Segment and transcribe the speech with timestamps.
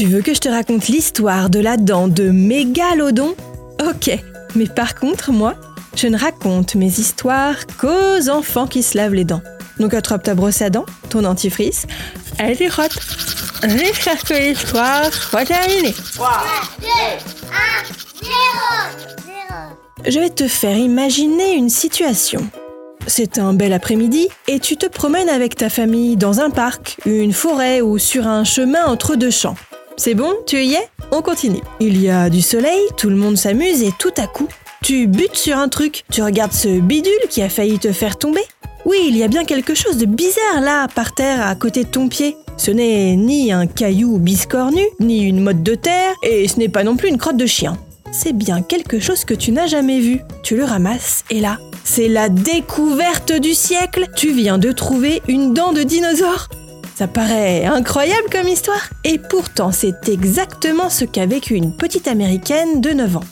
[0.00, 3.34] Tu veux que je te raconte l'histoire de la dent de Mégalodon?
[3.86, 4.10] Ok,
[4.54, 5.56] mais par contre, moi,
[5.94, 9.42] je ne raconte mes histoires qu'aux enfants qui se lavent les dents.
[9.78, 11.84] Donc attrape ta brosse à dents, ton dentifrice,
[12.38, 12.98] elle y rote.
[13.60, 15.92] Que l'histoire soit terminée.
[16.14, 16.30] 3,
[16.80, 18.32] 2, 1, 0,
[20.06, 20.10] 0.
[20.10, 22.48] Je vais te faire imaginer une situation.
[23.06, 27.34] C'est un bel après-midi et tu te promènes avec ta famille dans un parc, une
[27.34, 29.56] forêt ou sur un chemin entre deux champs.
[29.96, 30.88] C'est bon, tu y es?
[31.12, 31.60] On continue.
[31.80, 34.48] Il y a du soleil, tout le monde s'amuse et tout à coup,
[34.82, 36.04] tu butes sur un truc.
[36.10, 38.42] Tu regardes ce bidule qui a failli te faire tomber?
[38.86, 41.90] Oui, il y a bien quelque chose de bizarre là, par terre, à côté de
[41.90, 42.36] ton pied.
[42.56, 46.84] Ce n'est ni un caillou biscornu, ni une motte de terre, et ce n'est pas
[46.84, 47.76] non plus une crotte de chien.
[48.12, 50.20] C'est bien quelque chose que tu n'as jamais vu.
[50.42, 54.06] Tu le ramasses et là, c'est la découverte du siècle.
[54.16, 56.48] Tu viens de trouver une dent de dinosaure.
[57.00, 58.90] Ça paraît incroyable comme histoire.
[59.04, 63.24] Et pourtant, c'est exactement ce qu'a vécu une petite américaine de 9 ans.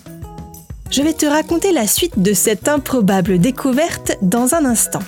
[0.91, 5.03] Je vais te raconter la suite de cette improbable découverte dans un instant.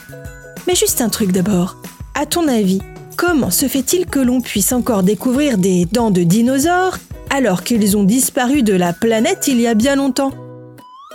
[0.66, 1.78] Mais juste un truc d'abord.
[2.14, 2.82] À ton avis,
[3.16, 6.98] comment se fait-il que l'on puisse encore découvrir des dents de dinosaures
[7.30, 10.32] alors qu'ils ont disparu de la planète il y a bien longtemps?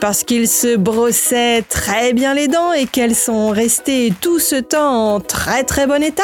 [0.01, 5.13] Parce qu'ils se brossaient très bien les dents et qu'elles sont restées tout ce temps
[5.13, 6.23] en très très bon état?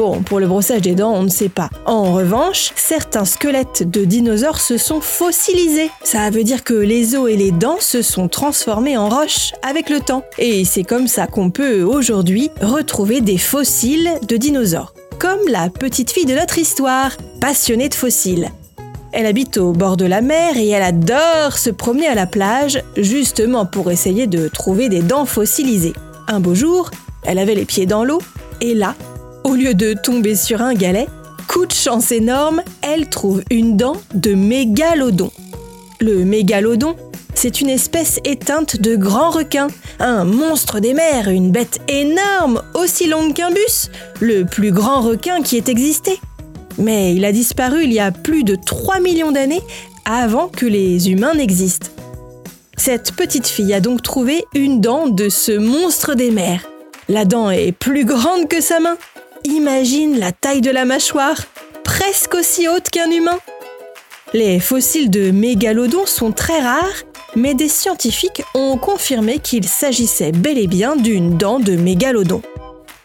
[0.00, 1.68] Bon, pour le brossage des dents, on ne sait pas.
[1.84, 5.90] En revanche, certains squelettes de dinosaures se sont fossilisés.
[6.04, 9.90] Ça veut dire que les os et les dents se sont transformés en roches avec
[9.90, 10.24] le temps.
[10.38, 14.94] Et c'est comme ça qu'on peut aujourd'hui retrouver des fossiles de dinosaures.
[15.18, 18.48] Comme la petite fille de notre histoire, passionnée de fossiles.
[19.12, 22.82] Elle habite au bord de la mer et elle adore se promener à la plage,
[22.96, 25.92] justement pour essayer de trouver des dents fossilisées.
[26.26, 26.90] Un beau jour,
[27.22, 28.22] elle avait les pieds dans l'eau,
[28.62, 28.94] et là,
[29.44, 31.08] au lieu de tomber sur un galet,
[31.48, 35.30] coup de chance énorme, elle trouve une dent de mégalodon.
[36.00, 36.96] Le mégalodon,
[37.34, 39.68] c'est une espèce éteinte de grand requin,
[39.98, 43.90] un monstre des mers, une bête énorme, aussi longue qu'un bus,
[44.20, 46.20] le plus grand requin qui ait existé.
[46.78, 49.62] Mais il a disparu il y a plus de 3 millions d'années
[50.04, 51.88] avant que les humains n'existent.
[52.76, 56.66] Cette petite fille a donc trouvé une dent de ce monstre des mers.
[57.08, 58.96] La dent est plus grande que sa main.
[59.44, 61.36] Imagine la taille de la mâchoire,
[61.82, 63.38] presque aussi haute qu'un humain.
[64.34, 67.04] Les fossiles de mégalodons sont très rares,
[67.36, 72.42] mais des scientifiques ont confirmé qu'il s'agissait bel et bien d'une dent de mégalodon.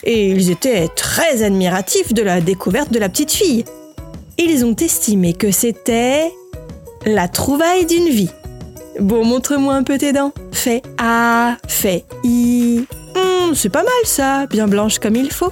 [0.04, 3.64] Et ils étaient très admiratifs de la découverte de la petite fille.
[4.38, 6.32] Ils ont estimé que c'était
[7.06, 8.30] la trouvaille d'une vie.
[9.00, 10.34] Bon, montre-moi un peu tes dents.
[10.52, 12.86] Fais A, fais I.
[13.16, 15.52] Hmm, c'est pas mal ça, bien blanche comme il faut.